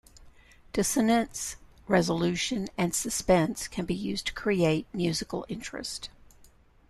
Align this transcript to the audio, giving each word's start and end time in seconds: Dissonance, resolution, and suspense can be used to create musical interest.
Dissonance, 0.73 1.57
resolution, 1.87 2.69
and 2.75 2.95
suspense 2.95 3.67
can 3.67 3.85
be 3.85 3.93
used 3.93 4.25
to 4.25 4.33
create 4.33 4.87
musical 4.93 5.45
interest. 5.47 6.09